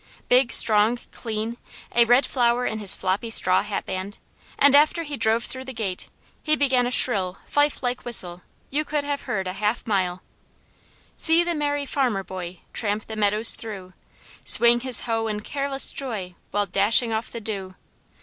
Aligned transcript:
Big, 0.29 0.51
strong, 0.51 0.97
clean, 1.11 1.57
a 1.93 2.05
red 2.05 2.25
flower 2.25 2.65
in 2.65 2.79
his 2.79 2.95
floppy 2.95 3.29
straw 3.29 3.61
hat 3.61 3.85
band; 3.85 4.17
and 4.57 4.73
after 4.75 5.03
he 5.03 5.15
drove 5.15 5.43
through 5.43 5.63
the 5.63 5.73
gate, 5.75 6.07
he 6.41 6.55
began 6.55 6.87
a 6.87 6.89
shrill, 6.89 7.37
fifelike 7.45 8.03
whistle 8.03 8.41
you 8.71 8.83
could 8.83 9.03
have 9.03 9.21
heard 9.29 9.45
a 9.45 9.53
half 9.53 9.85
mile: 9.85 10.23
"See 11.17 11.43
the 11.43 11.53
merry 11.53 11.85
farmer 11.85 12.23
boy, 12.23 12.61
tramp 12.73 13.03
the 13.05 13.15
meadows 13.15 13.53
through, 13.53 13.93
Swing 14.43 14.79
his 14.79 15.01
hoe 15.01 15.27
in 15.27 15.41
careless 15.41 15.91
joy, 15.91 16.33
while 16.49 16.65
dashing 16.65 17.13
off 17.13 17.29
the 17.29 17.39
dew. 17.39 17.75